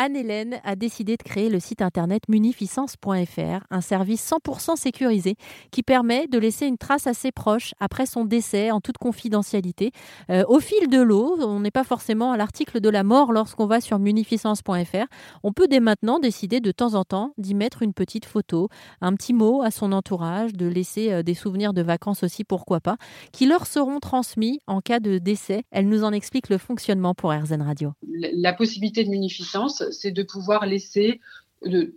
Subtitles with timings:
[0.00, 5.34] Anne-Hélène a décidé de créer le site internet munificence.fr, un service 100% sécurisé
[5.72, 9.90] qui permet de laisser une trace à ses proches après son décès en toute confidentialité.
[10.30, 13.66] Euh, au fil de l'eau, on n'est pas forcément à l'article de la mort lorsqu'on
[13.66, 15.06] va sur munificence.fr.
[15.42, 18.68] On peut dès maintenant décider de temps en temps d'y mettre une petite photo,
[19.00, 22.78] un petit mot à son entourage, de laisser euh, des souvenirs de vacances aussi, pourquoi
[22.78, 22.98] pas,
[23.32, 25.64] qui leur seront transmis en cas de décès.
[25.72, 27.94] Elle nous en explique le fonctionnement pour RZN Radio.
[28.32, 31.20] La possibilité de munificence, c'est de pouvoir laisser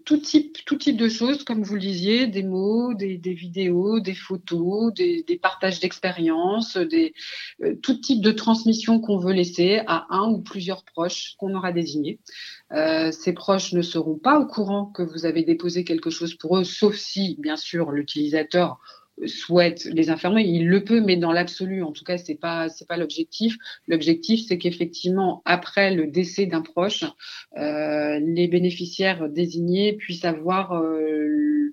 [0.05, 4.15] tout type, tout type de choses, comme vous le disiez, des mots, des, vidéos, des
[4.15, 7.13] photos, des, partages d'expériences, des
[7.63, 11.71] euh, tout type de transmission qu'on veut laisser à un ou plusieurs proches qu'on aura
[11.71, 12.19] désignés.
[12.71, 16.57] Euh, ces proches ne seront pas au courant que vous avez déposé quelque chose pour
[16.57, 18.79] eux, sauf si, bien sûr, l'utilisateur
[19.25, 22.97] souhaite les informer, il le peut, mais dans l'absolu, en tout cas, c'est pas pas
[22.97, 23.57] l'objectif.
[23.87, 27.03] L'objectif, c'est qu'effectivement, après le décès d'un proche,
[27.57, 31.71] euh, les bénéficiaires désignés puissent avoir euh,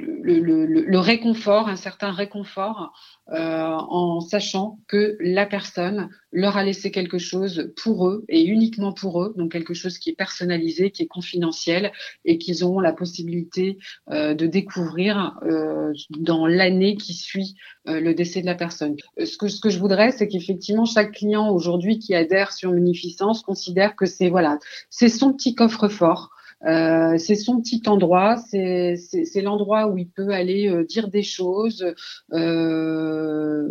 [0.00, 2.92] le, réconfort, un certain réconfort,
[3.32, 8.92] euh, en sachant que la personne leur a laissé quelque chose pour eux et uniquement
[8.92, 11.92] pour eux, donc quelque chose qui est personnalisé, qui est confidentiel
[12.24, 13.78] et qu'ils auront la possibilité
[14.10, 17.54] euh, de découvrir euh, dans l'année qui suit
[17.86, 18.94] le décès de la personne.
[19.24, 23.42] Ce que, ce que je voudrais, c'est qu'effectivement chaque client aujourd'hui qui adhère sur Munificence
[23.42, 24.58] considère que c'est voilà,
[24.90, 26.30] c'est son petit coffre-fort.
[26.66, 28.96] Euh, c'est son petit endroit, c'est
[29.42, 31.86] l'endroit où il peut aller euh, dire des choses,
[32.34, 33.66] euh,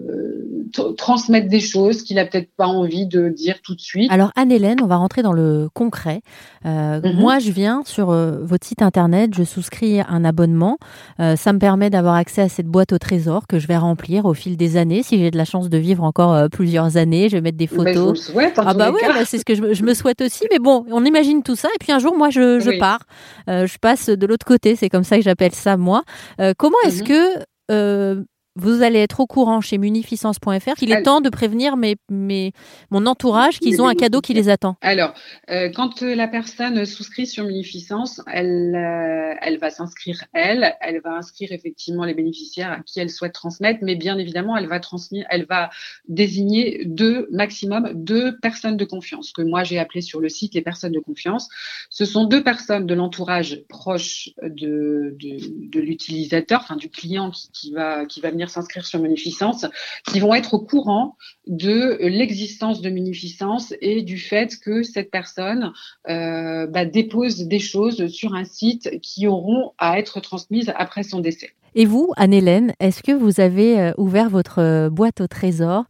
[0.98, 4.12] transmettre des choses qu'il a peut-être pas envie de dire tout de suite.
[4.12, 6.22] Alors Anne-Hélène, on va rentrer dans le concret.
[6.66, 7.14] Mhm.
[7.16, 10.78] Moi, je viens sur votre site internet, je souscris un abonnement.
[11.18, 14.34] ça me permet d'avoir accès à cette boîte au trésor que je vais remplir au
[14.34, 15.04] fil des années.
[15.04, 17.76] Si j'ai de la chance de vivre encore plusieurs années, je vais mettre des ben,
[17.76, 18.20] photos.
[18.20, 20.46] je souhaite, ah bah ouais, bah, c'est ce que je, me souhaite aussi.
[20.52, 23.02] Mais bon, on imagine tout ça et puis un jour, moi, je, je pars.
[23.50, 26.04] Euh, je passe de l'autre côté, c'est comme ça que j'appelle ça moi.
[26.40, 27.08] Euh, comment est-ce mhm.
[27.08, 28.24] que euh,
[28.60, 32.52] vous allez être au courant chez munificence.fr qu'il est temps de prévenir mes, mes,
[32.92, 34.76] mon entourage qu'ils ont un cadeau qui les attend.
[34.82, 35.14] Alors,
[35.50, 41.16] euh, quand la personne souscrit sur Munificence, elle, euh, elle va s'inscrire elle, elle va
[41.16, 45.28] inscrire effectivement les bénéficiaires à qui elle souhaite transmettre, mais bien évidemment, elle va transmettre,
[45.30, 45.70] elle va
[46.08, 50.62] désigner deux maximum deux personnes de confiance que moi j'ai appelées sur le site les
[50.62, 51.50] personnes de confiance.
[51.90, 57.52] Ce sont deux personnes de l'entourage proche de, de, de l'utilisateur, enfin du client qui,
[57.52, 59.66] qui va qui va venir s'inscrire sur Munificence,
[60.08, 61.16] qui vont être au courant
[61.48, 65.72] de l'existence de Munificence et du fait que cette personne
[66.10, 71.20] euh, bah, dépose des choses sur un site qui auront à être transmises après son
[71.20, 71.52] décès.
[71.76, 75.86] Et vous, Anne-Hélène, est-ce que vous avez euh, ouvert votre euh, boîte au trésor?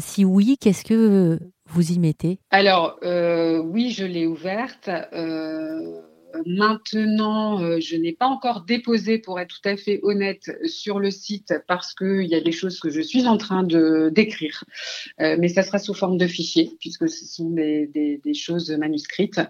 [0.00, 2.38] Si oui, qu'est-ce que vous y mettez?
[2.50, 4.88] Alors, oui, je l'ai ouverte.
[6.46, 11.10] Maintenant, euh, je n'ai pas encore déposé, pour être tout à fait honnête, sur le
[11.10, 14.64] site parce qu'il y a des choses que je suis en train de d'écrire,
[15.20, 19.40] euh, mais ça sera sous forme de fichier puisque ce sont des, des, choses manuscrites.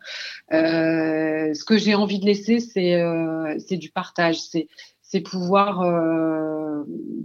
[0.52, 4.68] Euh, ce que j'ai envie de laisser, c'est du partage, c'est
[5.02, 5.82] c'est pouvoir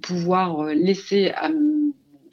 [0.02, 1.50] pouvoir laisser à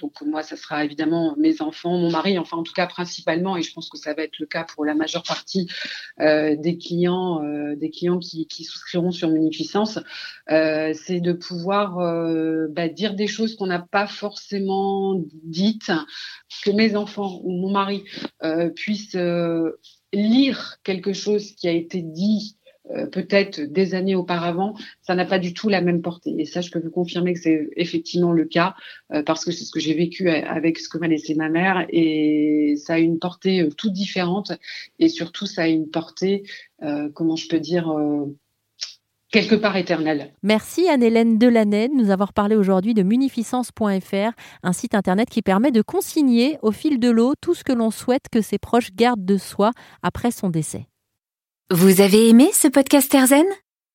[0.05, 3.63] donc moi, ça sera évidemment mes enfants, mon mari, enfin en tout cas principalement, et
[3.63, 5.67] je pense que ça va être le cas pour la majeure partie
[6.21, 9.99] euh, des clients, euh, des clients qui, souscriront sur Munificence,
[10.51, 11.97] euh, c'est de pouvoir
[12.69, 15.91] bah, dire des choses qu'on n'a pas forcément dites,
[16.63, 18.05] que mes enfants ou mon mari
[18.77, 19.17] puissent
[20.13, 22.59] lire quelque chose qui a été dit
[23.11, 26.35] peut-être des années auparavant, ça n'a pas du tout la même portée.
[26.39, 28.75] Et ça, je peux vous confirmer que c'est effectivement le cas,
[29.13, 31.87] euh, parce que c'est ce que j'ai vécu avec ce que m'a laissé ma mère,
[31.91, 34.53] et ça a une portée euh, toute différente,
[34.99, 36.45] et surtout, ça a une portée,
[37.15, 37.93] comment je peux dire,
[39.31, 40.33] quelque part éternelle.
[40.43, 44.33] Merci Anne-Hélène Delaney de nous avoir parlé aujourd'hui de munificence.fr,
[44.63, 47.91] un site internet qui permet de consigner au fil de l'eau tout ce que l'on
[47.91, 50.87] souhaite que ses proches gardent de soi après son décès.
[51.71, 53.47] Vous avez aimé ce podcast Erzen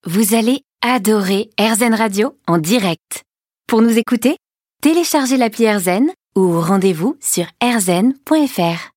[0.04, 3.24] Vous allez adorer Erzen Radio en direct.
[3.68, 4.38] Pour nous écouter,
[4.81, 8.88] téléchargez l'appli Erzen ou rendez-vous sur erzen.fr.